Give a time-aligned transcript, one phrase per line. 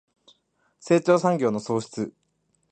[0.79, 2.11] 成長産業の創出